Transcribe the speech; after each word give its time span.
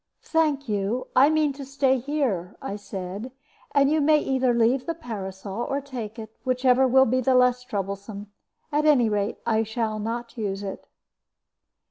"Thank 0.23 0.67
you; 0.67 1.09
I 1.15 1.29
mean 1.29 1.53
to 1.53 1.63
stay 1.63 1.99
here," 1.99 2.55
I 2.59 2.75
said; 2.75 3.31
"you 3.85 4.01
may 4.01 4.17
either 4.17 4.51
leave 4.51 4.87
the 4.87 4.95
parasol 4.95 5.61
or 5.69 5.79
take 5.79 6.17
it, 6.17 6.35
whichever 6.43 6.87
will 6.87 7.05
be 7.05 7.21
less 7.21 7.63
troublesome. 7.63 8.31
At 8.71 8.85
any 8.85 9.09
rate, 9.09 9.37
I 9.45 9.61
shall 9.61 9.99
not 9.99 10.39
use 10.39 10.63
it." 10.63 10.87